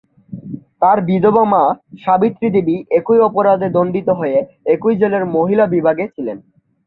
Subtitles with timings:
[0.81, 1.63] তার বিধবা মা
[2.03, 4.37] সাবিত্রী দেবী একই অপরাধে দণ্ডিত হয়ে
[4.73, 6.37] একই জেলের মহিলা বিভাগে ছিলেন।